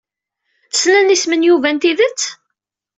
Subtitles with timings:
[0.71, 2.21] Ssnen isem n Yuba n tidet?